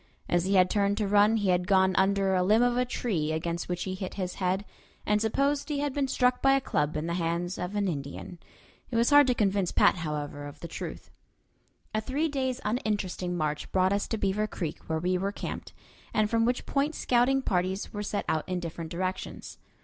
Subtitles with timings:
[0.27, 3.31] As he had turned to run he had gone under a limb of a tree
[3.31, 4.65] against which he hit his head,
[5.05, 8.39] and supposed he had been struck by a club in the hands of an Indian.
[8.89, 11.11] It was hard to convince Pat, however, of the truth.
[11.93, 15.71] A three days' uninteresting march brought us to Beaver Creek, where we were camped,
[16.15, 19.59] and from which point scouting parties were sent out in different directions.